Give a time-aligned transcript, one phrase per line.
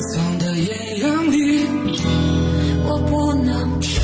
[0.00, 1.66] 藏的艳阳里，
[2.86, 4.00] 我不能停。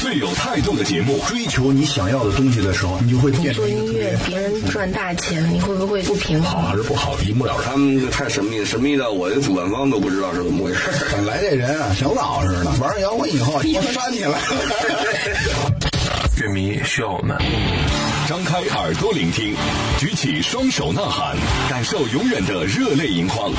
[0.00, 6.50] 最有态度的节目，追求你想要的东西的时候，你就会变成做音乐，别人赚大钱，你会不会不平衡？
[6.50, 7.64] 好还是不好，一目了然。
[7.64, 10.80] 他们这太神秘了，神秘到我的主办方都不知道是怎么回事。
[11.12, 14.38] 本来这人啊，小老实的，玩摇滚以后，我翻起来了。
[16.46, 17.36] 乐迷需要我们。
[18.28, 19.54] 张开耳朵聆听，
[19.98, 21.36] 举起双手呐喊，
[21.68, 23.50] 感受永远的热泪盈眶。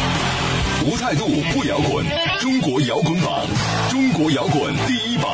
[0.85, 2.05] 无态度不摇滚，
[2.39, 3.45] 中国摇滚榜，
[3.89, 5.25] 中国摇滚第一榜。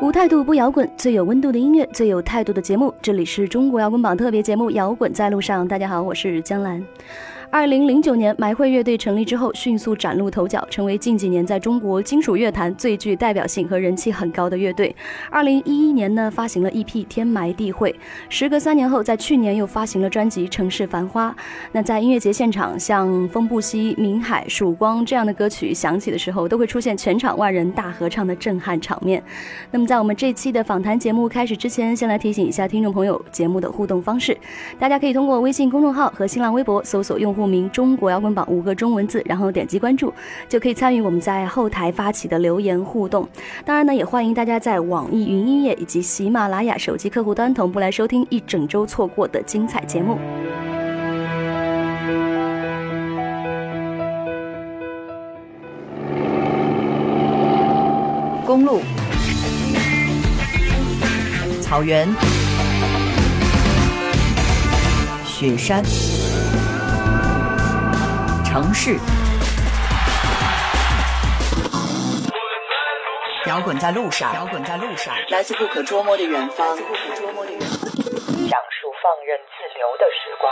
[0.00, 2.94] 无态度不摇滚，最有温度的音乐，最有态度的节目。
[3.02, 5.64] 这里是中国摇滚榜特别节目《摇滚在路上》。
[5.68, 6.82] 大家好，我是江兰。
[7.50, 14.94] 二零零九年，埋会乐队成立之后，迅速崭露头角，成为近几年在中国金属乐坛最具代表性和人气很高的乐队。
[15.30, 17.90] 二零一一年呢，发行了 EP《天埋地会》。
[18.28, 21.30] 时隔三年后，在去年又发行了专辑《城市繁花》。
[21.72, 29.22] 那在音乐节现场，像《风不息》《明海》《曙光》这样的歌曲响起的时候，都会出现全场万人大合唱的震撼场面。
[29.70, 34.36] 那么，在我们这期的访谈节目开始之前，先来提醒一下听众朋友节目的互动方式。
[34.78, 40.12] 大家可以通过微信公众号和新浪微博搜索用户户名“中国摇滚榜”五个中文字，然后点击关注，
[40.48, 43.28] 就可以参与我们在后台发起的留言互动。
[43.64, 50.18] 当然呢，也欢迎大家在网易云音乐以及喜马拉雅手机客户端同步来收听一整周错过的精彩节目。
[58.44, 58.80] 公路、
[61.60, 62.08] 草原、
[65.26, 65.84] 雪山、
[68.48, 68.98] 城市，
[73.46, 77.68] 摇滚在路上，摇滚在路上，来自不可捉摸的远方，不可捉摸的远方，
[78.48, 80.50] 讲述放任自流的时光。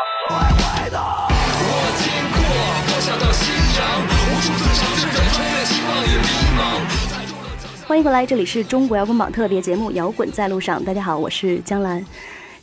[7.89, 10.79] 欢迎回来，这里是中国摇滚榜特别节目《摇滚在路上》。
[10.85, 12.05] 大家好，我是江兰。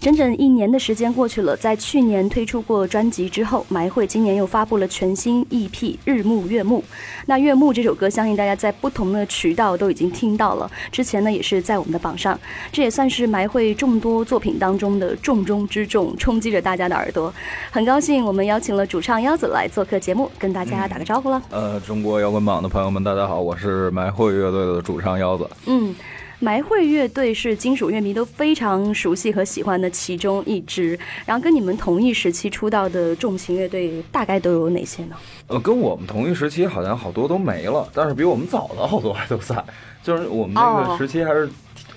[0.04, 5.70] 整整一年的时间过去了，在去年推出过专辑之后，埋会今年又发布了全新 EP
[6.04, 6.82] 《日暮月暮》。
[7.26, 10.70] 那《月暮》这首歌，相信大家在不同的渠道都已经听到了。
[10.92, 12.38] 之前呢，也是在我们的榜上，
[12.70, 17.34] 这也算是埋会众多作品当中的重中之重，冲击着大家的耳朵。
[17.72, 21.42] 很高兴我们邀请了主唱腰子来做客节目，跟大家打个招呼了。
[21.50, 25.50] 呃，中国摇滚榜的朋友们，大家好，我是埋会乐队的主唱腰子。
[25.66, 25.96] 嗯。
[26.44, 35.16] 埋会乐队是金属乐迷都非常熟悉和喜欢的其中一支，然后跟你们同一时期出道的重型乐队大概都有哪些呢？
[35.48, 39.64] 呃，跟我们同一时期好像好多都没了，但是比我们早的好多还都在，
[40.04, 41.48] 就是我们那个时期还是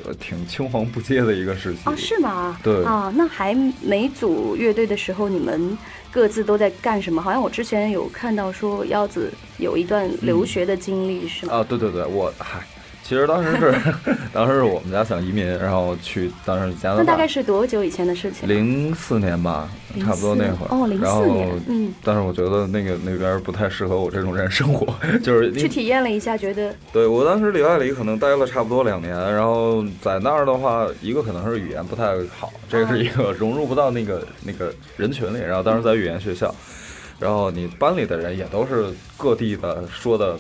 [0.05, 1.81] 呃挺青黄不接的一个时期。
[1.83, 2.57] 啊，是吗？
[2.63, 3.53] 对啊，那还
[3.83, 5.77] 没组乐队的时候，你们
[6.13, 7.21] 各自都在干什么？
[7.21, 11.55] 好像我之前有看到说腰子有一段留学的经历，是吗？
[11.55, 12.65] 啊，对对对，我嗨。
[13.07, 13.73] 其实当时是，
[14.33, 17.03] 当时是我们家想移民，然后去当时加拿大。
[17.05, 18.49] 那大概是多久以前的事情？
[18.49, 19.69] 零四年吧，
[20.01, 20.69] 差不多那会儿。
[20.77, 21.63] 哦，零四年。
[21.69, 21.95] 嗯。
[22.03, 26.75] 但是我觉得那个那边不太适合我这种人生活，就是去体验了一下，觉得。
[26.93, 35.39] 对我当时里外里可能待了差不多两年，然后在那儿的话，一个可能是语言不太好，这是一个融入不到那个那个人群里。
[35.39, 36.53] 然后当时在语言学校，
[37.21, 38.87] 然后你班里的人也都是
[39.17, 40.37] 各地的说的。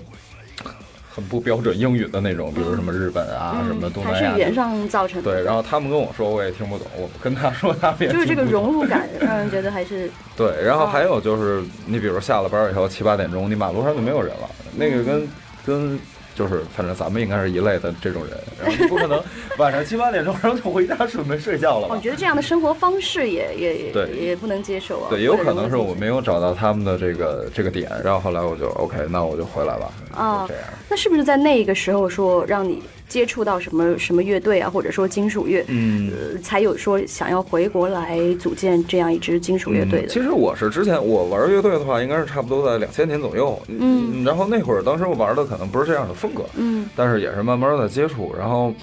[1.17, 5.33] 很不标准英语的那种，比如什么日本啊，什么东南亚，还是语言上造成的。
[5.33, 10.63] 对，然后他们跟我说，我也听不懂；我跟他说，他们也就是这个融入感，让人觉得还是 对。
[10.63, 15.29] 然后还有就是，你比如下了班以后七八点钟，你马路上就没有人了，那个跟
[15.65, 15.99] 跟。
[16.37, 19.21] 就是反正咱们应该是一类的这种人，然后 不可能
[19.57, 21.89] 晚上七八点钟然后就回家准备睡觉了。
[21.89, 25.07] 我觉得这样的生活方式也也也对也不能接受啊。
[25.09, 29.91] 对，也有可能是我没有找到他们的这个这个点，然后后来我就 OK，那我就回来吧。
[30.15, 30.65] 啊，这样。
[30.91, 32.83] 那是不是在那个时候说让你？
[33.09, 36.11] 接触到什么什么乐队啊，或者说金属乐，嗯，
[36.43, 40.09] 才有说想要回国来组建这样一支金属乐队的。
[40.09, 48.75] 其实我是之前我玩乐队的话，应该是差不多在两千年左右，嗯，然后那会儿当时我玩的可能不是这样的风格，嗯，但是也是慢慢的接触，然后，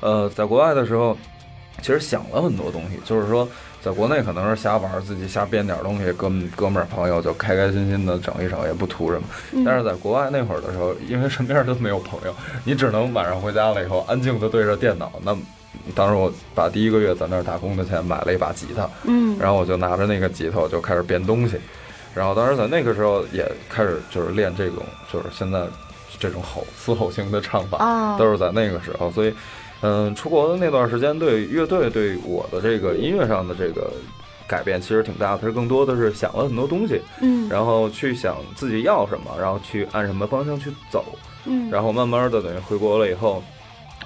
[0.00, 1.16] 呃，在国外的时候，
[1.80, 3.48] 其实想了很多东西，就是说。
[3.84, 9.24] 在国内可能是瞎玩，自己瞎编点东西，跟哥们儿朋友就开开心心的整一整，也不图什么。
[9.66, 12.32] 但是在国外那会儿的时候，因为身边都没有朋友，
[12.64, 15.10] 你只能晚上回家了以后安静的对着电脑。
[15.24, 15.36] 那
[15.96, 21.58] 当时我把第一个月在那儿打工的钱买了一把吉他，嗯，然后我就拿着那个吉他就开始编东西。
[22.14, 25.64] 然后当时在那个时候也开始就是练这种，就是现在
[26.20, 29.34] 这种吼嘶吼型的唱法，都是在那个时候，所以。
[29.82, 33.92] 嗯，出国的那段时间，对乐队对我的这个音乐上的这个
[34.46, 41.04] 改变其实挺大的，他更多的是想了很多东西，嗯，然后去想自己要什么，然后去按什么方向去走，
[41.44, 43.42] 嗯，然后慢慢的等于回国了以后。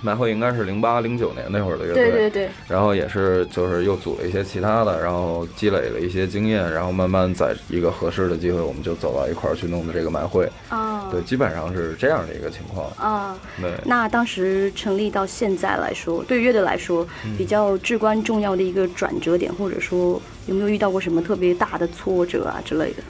[0.02, 2.50] 买会应该是零八零九年那会儿的乐队，对对对。
[2.68, 10.46] 然后也是就是又组了一些其他的，然后积累了一些经验，然后慢慢在一个合适的机会，我们就走到一块儿去弄的这个买会。
[10.68, 12.90] 啊，对，基本上是这样的一个情况。
[12.96, 13.72] 啊，对。
[13.84, 17.06] 那当时成立到现在来说，对乐队来说
[17.36, 23.02] 比较至关重要的一个转折点，或者说有没有遇到过什么特别大的挫折啊之类的？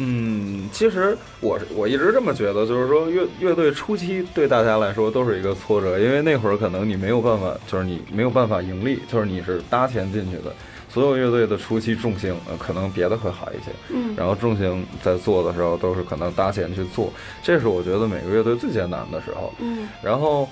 [0.00, 10.54] 嗯，其实我我一直这么觉得，就是说乐乐队初期对大家来说都是一个挫折，因为那会儿可能你没有办法，就是你没有办法盈利，就是你是搭钱进去的。
[10.98, 17.12] 所有乐队的初期重型，呃，可能别的会好一些，嗯，然后重型在做的时候都是可能搭钱去做，
[17.42, 20.48] 这是我觉得每个乐队最艰难的时候，嗯，然后。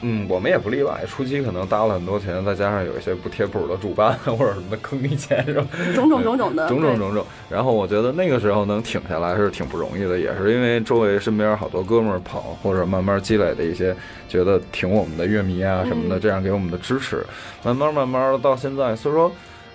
[0.00, 1.02] 嗯，我们也不例外。
[1.08, 5.66] 初期可能搭了很多钱，再加上有一些不贴谱的主办或者什么坑你钱什么？
[5.92, 7.26] 种种种种的， 种种种种。
[7.50, 13.92] 然后我觉得那个时候能挺下来是挺不容易的，也是因为周围身边好多哥们儿跑，或者慢慢积累的一些
[14.28, 17.26] 觉得挺我们的乐迷啊什么的，这样给我们的支持，
[17.64, 19.28] 慢慢慢慢的到现在，虽说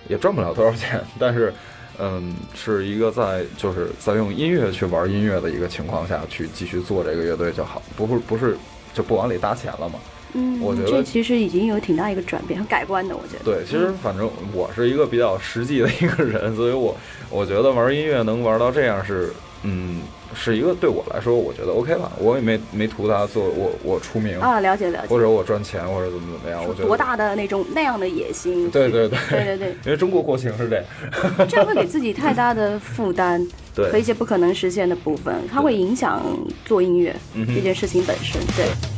[0.08, 1.52] 也赚不了多少钱，但是
[1.98, 8.56] 嗯，是一个在就是在用音乐去玩音乐的一个情况下去继续做这个乐队就好，不是不是
[8.92, 9.98] 就不往里搭钱了嘛。
[10.36, 13.16] 嗯，我觉得这其实已经有挺大一个转变和改观的。
[13.16, 16.96] 我觉得对，其实反正我是一个比较实际的一个人，所以我
[17.30, 20.02] 我觉得玩音乐能玩到这样是，嗯，
[20.34, 22.10] 是一个对我来说，我觉得 OK 吧。
[22.18, 26.62] 我也没没图他做我我出名啊，了解了解，或者我赚钱或者怎么怎么样。
[26.66, 28.70] 我觉得多大的那种那样的野心？
[28.70, 30.84] 对对对对对对， 因为中国国情是这样，
[31.48, 36.22] 这样会给自己太大的负担，对，和一些不可能实现的部分，它会影响
[36.64, 38.93] 做音乐这件事情本身，对。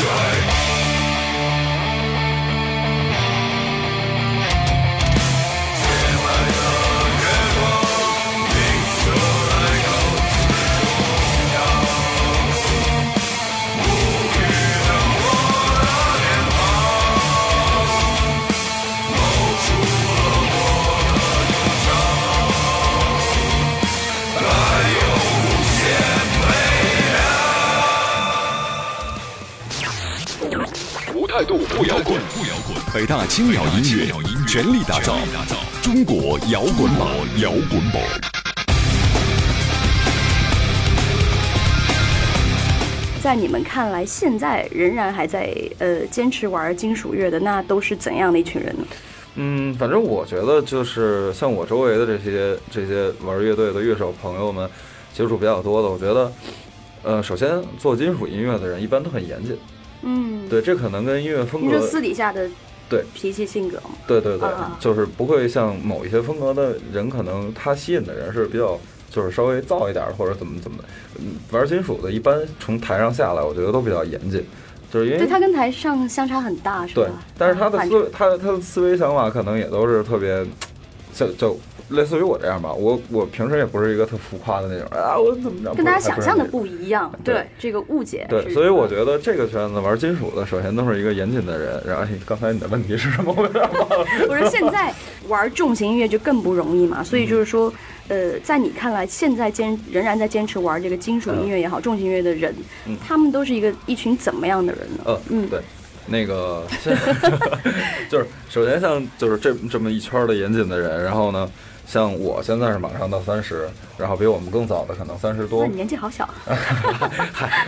[0.00, 0.47] 北
[33.18, 34.06] 大青鸟音乐
[34.46, 35.18] 全力打造
[35.82, 37.08] 中国摇滚榜，
[37.42, 38.00] 摇滚榜。
[43.20, 48.86] 在你们看来，现在仍然还在呃坚持玩金属乐的，那都是怎样的一群人呢？
[49.34, 54.70] 嗯，反正我觉得就是像我周围的这些这些玩乐队的乐手朋友们，
[55.12, 56.32] 接触比较多的，我觉得，
[57.02, 59.58] 呃，首先做金属音乐的人一般都很严谨。
[60.02, 61.80] 嗯，对，这可能跟音乐风格。
[61.80, 62.48] 私底下的。
[62.88, 64.48] 对脾气性格嘛，对对对，
[64.80, 68.78] 就是不会像某一些风格的人，可能他吸引的人是比较，
[69.10, 70.84] 就是稍微燥一点或者怎么怎么的。
[71.50, 74.42] 玩金属的，一般从台上下来，我觉得都比较严谨，
[74.90, 77.02] 就是因为对他跟台上相差很大，是吧？
[77.02, 80.46] 对，但是他的思维，他他的思维想法可能也都是特别，
[81.14, 81.58] 就就
[81.90, 85.74] 类似于我这样吧，我我平时也不是一个特浮夸的那种啊，我怎么着？
[85.74, 88.26] 跟大家想象的不一样，对这个误解。
[88.28, 91.82] 对，所以我觉得这个圈子玩金属的，首先都是一个严谨的人。
[91.86, 93.34] 然后刚才你的问题是什么？
[93.36, 93.42] 我
[94.28, 94.92] 我说现在
[95.28, 97.72] 玩重型音乐就更不容易嘛，所以就是说，
[98.08, 102.54] 呃，在你看来，现在坚仍然在坚持玩这个金属音乐也好，重型音乐的人，
[103.06, 105.04] 他们都是一个一群怎么样的人呢？
[105.06, 105.60] 呃，嗯，对。
[106.10, 106.66] 那个，
[108.08, 111.46] 就是首先像就是这这么一圈的严谨的人，然后呢，
[111.88, 113.66] 像我现在是马上到三十，
[113.96, 115.66] 然后比我们更早的可能三十多。
[115.66, 116.28] 你年纪好小。
[116.44, 117.66] 嗨，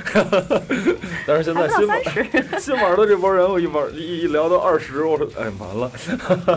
[1.27, 5.91] 但是现在新玩新玩的这波人，我一玩一一聊到二十，我说哎完了，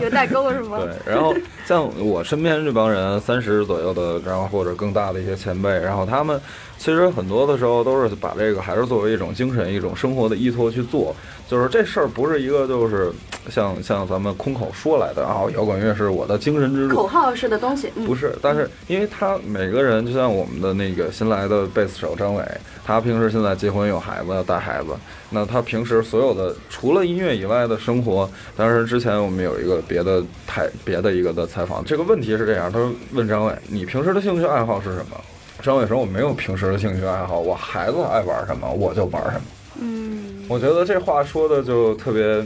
[0.02, 0.78] 有代沟是吗？
[0.78, 6.38] 对，然后像我身边这帮人三十左右的，然后或者更大的一些前辈，然后他们。
[6.78, 11.14] 其实很多的时候都是把这个还是作为一种精神、一种生活的依托去做，
[11.48, 13.10] 就是这事儿不是一个就是
[13.48, 18.34] 像像咱们空口说来的啊，摇滚乐是我的精神支柱，口号式的东西，不是。
[18.42, 22.44] 但是因为他每个人，就像我们的那个新来的贝斯手张伟，
[22.84, 24.88] 他平时现在结婚有孩子要带孩子，
[25.30, 35.16] 那他平时所有的除了音乐以外的生活，当时之前我们有一个别的台别的一个的采访，这个问题是这样，他说问张伟，你平时的兴趣爱好是什么？
[35.64, 39.42] 张伟说：“我没有平时的兴趣爱好，我孩子爱玩什么我就玩什么。”
[39.80, 42.44] 嗯，我觉得这话说的就特别，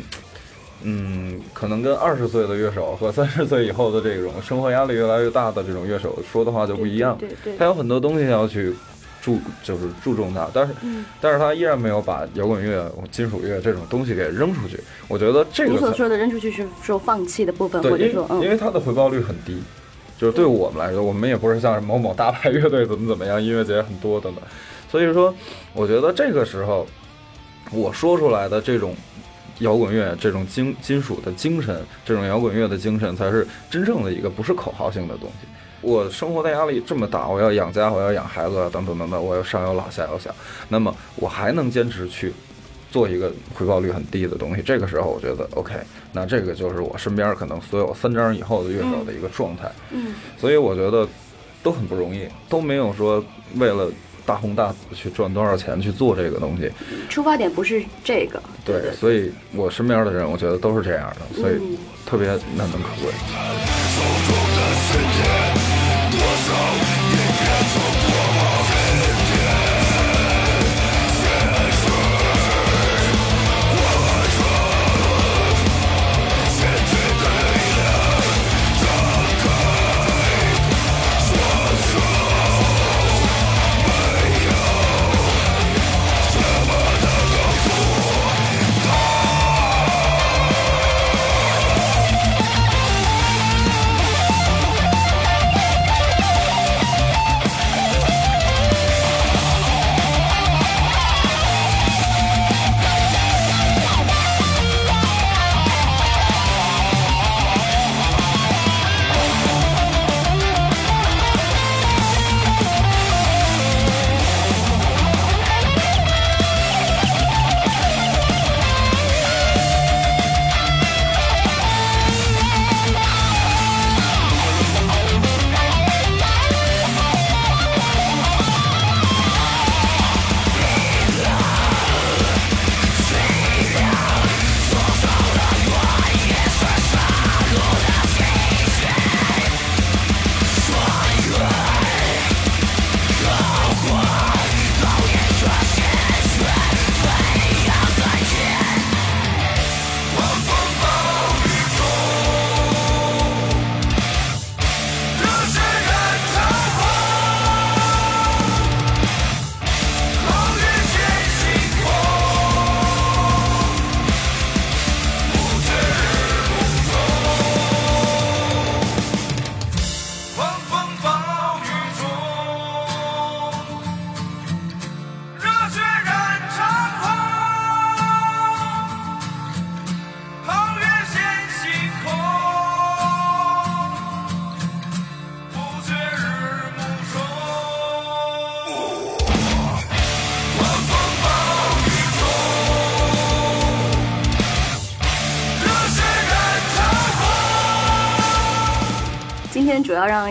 [0.83, 7.19] 嗯，可能跟二十岁的乐手和三十岁以后的这种生活压力越来越大的这种乐手说的话就不一样。
[7.19, 8.73] 对对，他有很多东西要去
[9.21, 10.73] 注，就是注重它，但是，
[11.21, 14.79] 但是他依然没有把摇滚乐、金属乐这种东西给扔出去。
[15.09, 19.61] 我觉得这个你所说的扔出去是说放弃的部分，或者说，嗯，因为它的回报率很低。
[20.19, 24.43] 就是对我们来说，我们也不是像某某大牌乐队怎么怎么样，音乐节很多等等。
[24.91, 25.33] 所以说，
[25.73, 26.87] 我觉得这个时候
[27.71, 28.95] 我说出来的这种
[29.61, 35.47] 摇滚乐、这种金金属的精神、这种摇滚乐的精神，才是真正的一个不是口号性的东西。
[35.81, 40.35] 我生活的压力这么大，我要养家，我要养孩子，等等等等，我要上有老下有小，
[40.69, 42.35] 那么我还能坚持去。
[42.91, 45.75] 做一个回报率很低的东西，这个时候我觉得 OK，
[46.13, 49.71] 那这个就是我身边可能所有三张以后的乐手的一个状态。
[49.91, 51.07] 嗯，所以我觉得
[51.63, 53.23] 都很不容易，都没有说
[53.57, 53.91] 为了
[54.25, 56.71] 大红大紫去赚多少钱去做这个东西。
[57.09, 58.43] 出发点不是这个。
[58.65, 63.13] 对，所以我身边的人，我觉得都是这样的，所以特别难能可贵。
[64.91, 65.38] 今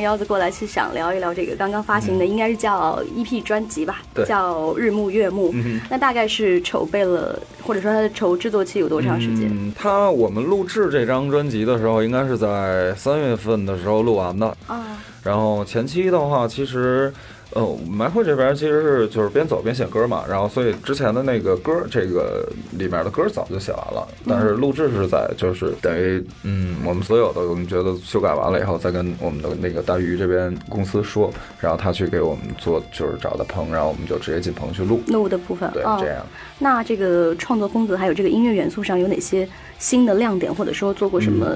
[0.08, 5.52] 腰子过来是想聊一聊这个刚刚发行的，应该是叫 EP 专辑吧，叫《日暮月暮》。
[5.90, 9.52] 那大概是筹备了，或者说它的筹制作期有多长时间？
[9.76, 14.98] 它我们录制这张专辑的时候，应该是在三月份的时候录完的啊。
[15.24, 17.14] 然后前期的话，其实。
[17.58, 36.24] 呃，埋会这边其实是就是边走边写歌嘛，然后所以之前的那个歌，这个里面的歌早就写完了，但是录制是在就是等于嗯，我们所有的我们觉得修改完了以后，再跟我们的那个大鱼这边公司说，然后他去给我们做就是找的棚，然后我们就直接进棚去录录的部分，对，这样。
[36.60, 39.50] 那这个创作风格还有这个音乐元素上有哪些
[39.80, 41.48] 新的亮点，或者说做过什么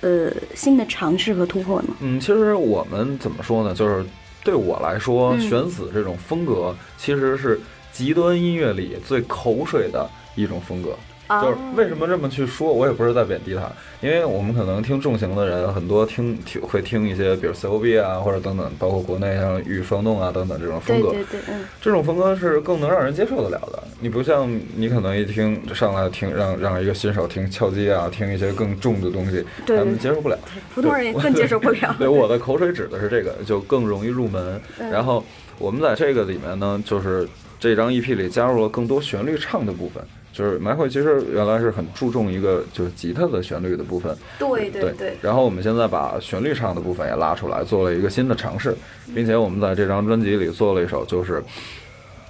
[0.00, 1.88] 呃新的尝试和突破呢？
[2.00, 4.02] 嗯，其实我们怎么说呢，就是。
[4.44, 7.60] 对我来说，玄子这种风格其实是
[7.92, 10.96] 极端音乐里最口水的一种风格。
[11.40, 13.70] 就是为什么这么去说，我也不是在贬低他，
[14.00, 21.10] 因为我们可能听重型的人很多听听会听一些，比如 C O B 啊，或者等等，包括国内像雨霜动啊等等这种风格。
[21.10, 23.82] 对对对，嗯，这种风格是更能让人接受得了的。
[24.00, 30.36] 你不像你可能一听上来听，让让一个新手听敲击啊，听一些更重的东西，他们接受不了。
[30.74, 31.94] 普通人也更接受不了。
[31.98, 34.60] 对，我的口水指的是这个，就更容易入门。
[34.90, 35.24] 然后
[35.58, 37.28] 我们在这个里面呢，就是
[37.60, 40.02] 这张 EP 里加入了更多旋律唱的部分。
[40.32, 45.14] 就是埋会其实原来是很注重一个就是吉他的旋律的部分，对对对。
[45.20, 48.74] 然后我们现在把旋律唱的部分也拉出来，做了一个新的尝试，
[49.14, 51.42] 并且我们在这张专辑里做了一首就是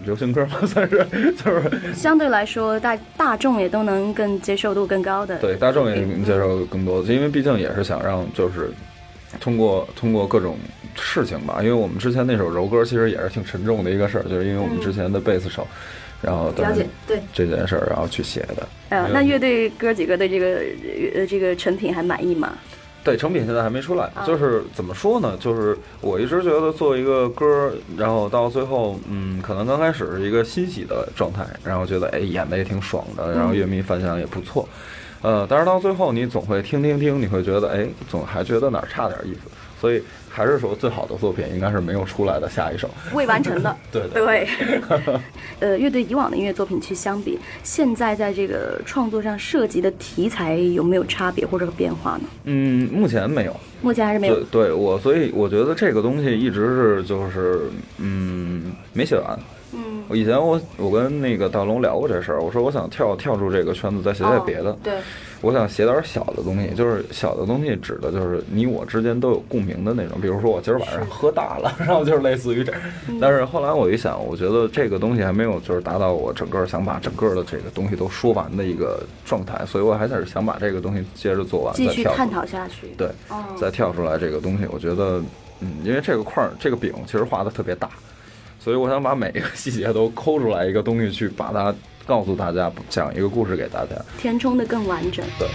[0.05, 1.07] 流行歌嘛，算是
[1.37, 5.39] 就是相对来说大大众也都能更接受度更高的。
[5.39, 8.73] 对，大众也能接受更多的，因为毕竟也是想让就是
[9.41, 10.57] 通过通过各种
[10.97, 15.65] 事情吧，因为我们之前那首柔歌其实也是挺沉重的一个事儿，就是因为我们之前的贝斯手。
[16.23, 18.67] 然后了解对这件事儿，然后去写的。
[18.91, 20.63] 呃，那乐队哥几个对这个
[21.15, 22.53] 呃这个成品还满意吗？
[23.05, 24.09] 对，成品现在还没出来。
[24.25, 25.37] 就是怎么说呢？
[25.41, 34.69] 就是我一直觉得做一个歌，然后到最后，嗯，可能刚开始是一个欣喜的状态，然后觉得哎演的也挺爽的，然后乐迷反响也不错。
[35.21, 39.41] 呃，但是到最后你总会听听听，你会觉得哎，总还觉得哪儿差点意思，
[39.83, 40.01] 所以。
[40.35, 43.77] 还是说最好的作品应该是没有出来的下一首未完成的。
[43.93, 44.49] 对对。
[45.61, 52.23] 呃，乐队以往的音乐作品去相比，现在在这个创作上涉及的题材有没有差别或者变化呢？
[52.45, 53.55] 嗯，目前没有。
[53.83, 54.43] 目前还是没有。
[54.45, 57.65] 对我，所以我觉得这个东西一直是就是
[57.99, 59.39] 嗯没写完。
[59.75, 59.92] 嗯。
[60.15, 64.77] 以前我我跟那个大龙聊过这事儿，我说我想跳跳出这个圈子，再写点别的。
[64.83, 64.95] 对。
[65.41, 70.21] 我想写点小的东西，就是小的东西指的就是你我之间都有共鸣的那种。
[70.21, 72.73] 比如说我今儿晚上喝大了，然后就是类似于这。
[73.21, 82.87] 但是后来我一想，我觉得这个东西还没有就是达到我整个想把整个的这个东西都说完的一个状态，所以我还是想把这个东西接着做完，继续探讨下去。
[82.97, 83.09] 对，
[83.61, 85.21] 再跳出来这个东西，我觉得，
[85.59, 87.91] 嗯，因为这个块儿这个饼其实画的特别大，
[88.63, 91.75] 所以我想把每一个细节都抠出来一个东西去把它。
[92.05, 95.25] 告诉大家，讲一个故事给大家，填充的更完整。
[95.39, 95.49] 对。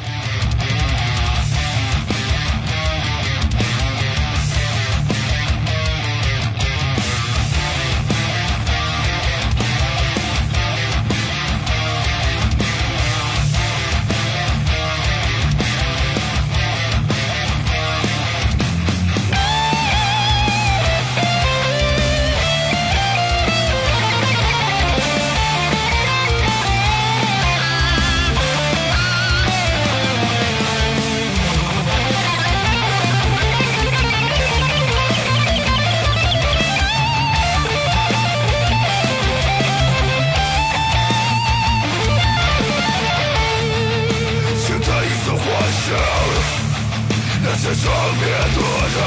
[48.57, 48.61] 个
[48.95, 48.99] 人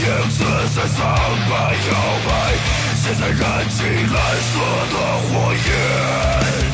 [0.00, 0.38] 影子
[0.74, 0.96] 在苍
[1.50, 1.92] 白摇
[2.26, 2.28] 摆，
[2.96, 4.16] 现在燃起蓝
[4.48, 4.52] 色
[4.92, 4.96] 的
[5.28, 6.67] 火焰。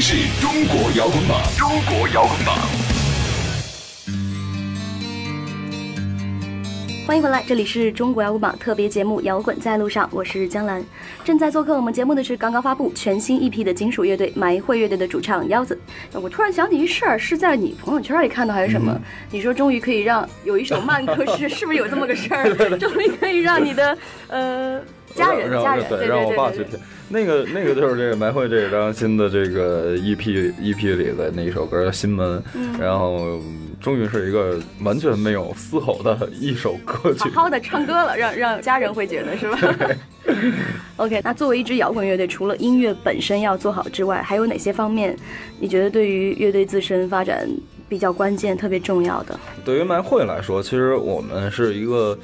[0.00, 2.79] 是中国摇滚榜，中国摇滚榜。
[7.10, 10.80] 欢迎回来，这里是中国摇滚榜特别节目《摇滚在路上》，我是江兰。
[11.24, 15.76] 正在做客我们节目的是刚刚发布全新一批的金属乐队埋会乐队的主唱腰子。
[16.12, 18.96] 我突然想起一事儿，是在你朋友圈里看到还是什么？
[19.32, 22.54] 你说终于可以让有一首慢歌是是不是有这么个事儿？
[22.78, 24.80] 终于可以让你的呃。
[25.12, 26.78] 家人，家人，对，让我爸去听。
[27.08, 32.40] 那个，那个就是这个埋会这张新的这个 EP EP 里的那一首歌叫《心门》，
[32.80, 33.40] 然后
[33.80, 39.58] 终于是一个完全没有嘶吼的一首歌曲，好好的唱歌了， 让让家人会觉得是吧？
[40.96, 45.16] OK，那作为一支摇滚乐队，除了音乐本身要做好之外，还有哪些方面
[45.58, 47.48] 你觉得对于乐队自身发展
[47.88, 49.38] 比较关键、特别重要的？
[49.64, 52.18] 对于麦会来说，其实我们是一个。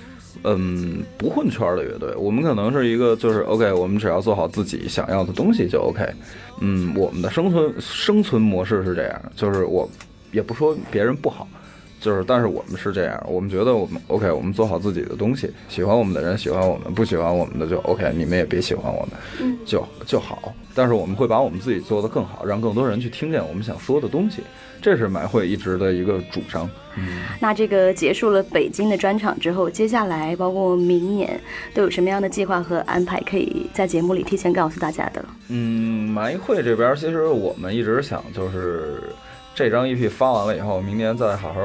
[0.44, 6.06] 嗯，不混圈的乐队，我们可能是一个，就是 OK，我们只要做好自己想要的东西就 OK。
[6.60, 9.88] 嗯，我们的生存生存模式是这样，就是我
[10.32, 11.48] 也不说别人不好，
[12.00, 19.06] 就是但是我们是这样，我们觉得我们 OK，我们做好自己的东西，喜欢我们的人喜欢我们，不喜欢我们的就 OK，你们也别喜欢我
[19.40, 20.54] 们，就就好。
[20.74, 24.42] 但是我们会把我们自己做得更好，让更多人去听见我们想说的东西。
[24.82, 26.68] 这是买会一直的一个主张。
[26.96, 31.40] 嗯，那这个结束了北京的专场之后，接下来包括明年
[31.74, 35.24] 都有什么样的计划和安排，可以在节目里提前告诉大家的？
[35.48, 39.02] 嗯，买会这边其实我们一直想，就是
[39.56, 41.60] 这张 EP 发完了以后，明年再好好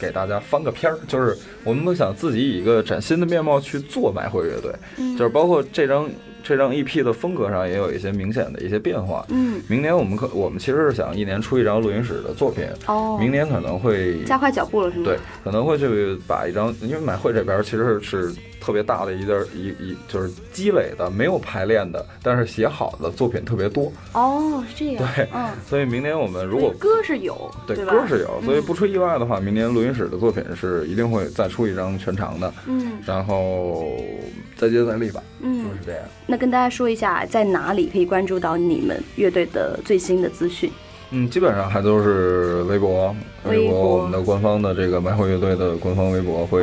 [0.00, 0.98] 给大家翻个片儿。
[1.06, 4.72] 就是我们都想自己以一个崭新的面貌去做买会乐队，
[5.16, 6.08] 就是包括这张。
[6.40, 9.26] 这张 EP 的风格上也有一些明显的一些变化。
[9.28, 12.64] 嗯，明年我们可我们其实是想一年出一张录音室的作品。
[12.86, 15.04] 哦，明年可能会加快脚步了，是吗？
[15.04, 18.32] 对，可能会去把一张，因为买会这边其实是。
[18.60, 23.92] 特别大的一个一一就是积累的没有排练的，但是写好的作品特别多。
[24.12, 25.08] 哦，是这样。
[25.14, 32.52] 对，嗯，所以明年我们如果歌是有，对，歌是有，所以不出意外的话，明年录音室的作品是一定会再出一张全长的。
[32.66, 33.96] 嗯，然后
[34.56, 35.22] 再接再厉吧。
[35.40, 36.02] 嗯，就是这样。
[36.26, 40.70] 那跟大家说一下，在哪里可以关注到你们乐队的最新的资讯？
[41.10, 46.62] 嗯，基本上还都是微博，微博我们的官方的这个买火乐队的官方微博会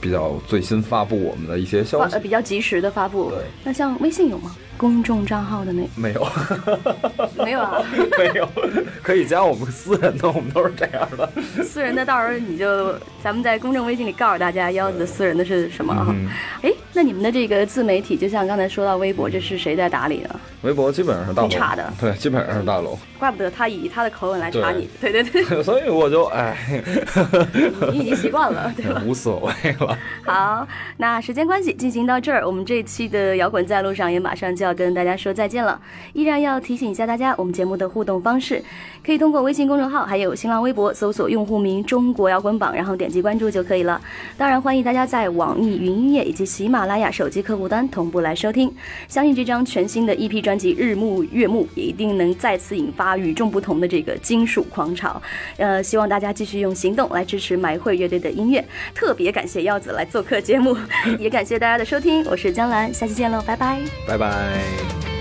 [0.00, 3.30] 比较最新发布我们的一些消息，呃比较及时的发布。
[3.30, 4.54] 对，那像微信有吗？
[4.76, 6.24] 公众账号的那没有，
[7.44, 7.82] 没有啊，
[8.16, 8.48] 没有，
[9.02, 11.28] 可以加我们私人的，我们都是这样的。
[11.64, 16.14] 私人的到时候你就咱们在公众微信里告诉大家，腰子的私人的是什么啊？
[16.62, 20.40] 哎，那你们的这个自媒体，就像刚才说到微博，这是谁在打理呢？
[20.62, 22.96] 微博基本上是大龙查的，对，基本上是大龙。
[23.18, 25.42] 怪不得他以他的口吻来查你，对对对。
[25.64, 26.56] 所以我就哎，
[27.92, 29.02] 你已经习惯了，对吧？
[29.06, 29.98] 无所谓了。
[30.24, 30.66] 好，
[30.98, 35.78] 那时间关系进行到这儿，我们这一期的摇滚在路上也马上就要跟大家说再见了。
[36.12, 38.62] 依然要提醒一下大家，我们节目的互动方式，
[39.04, 44.00] 可以通过微信公众号还有新浪微博搜索用户名“中国摇滚榜”，然后点击关注就可以了。
[44.36, 48.72] 当然，欢迎大家在网易云音乐以及喜马拉雅手机客户端同步来收听。
[49.08, 53.18] 相信这张全新的 EP 专辑《日暮月暮》也一定能再次引发。
[53.18, 55.20] 与众不同的这个金属狂潮，
[55.56, 58.64] 呃，希希望大家继续用行动来支持埋会乐队的音乐。
[58.94, 60.76] 特别感谢耀子来做客节目，
[61.18, 62.24] 也感谢大家的收听。
[62.26, 65.17] 我是江兰，下期见喽，拜拜，拜拜。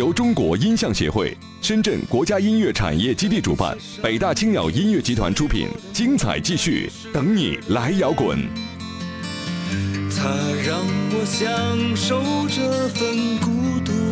[0.00, 8.38] 由中国音像协会、深圳国家音乐产业基地主办，北大青鸟音乐集团出品，精彩继续，等你来摇滚。
[10.16, 10.24] 他
[10.66, 10.80] 让
[11.12, 14.09] 我享受这份孤独。